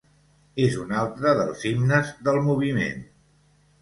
[0.67, 3.09] És un altre dels himnes del moviment.